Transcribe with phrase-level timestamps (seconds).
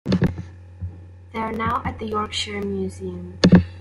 [1.31, 3.37] They are now at the Yorkshire Museum.